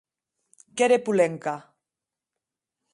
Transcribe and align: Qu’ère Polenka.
Qu’ère 0.75 1.03
Polenka. 1.05 1.55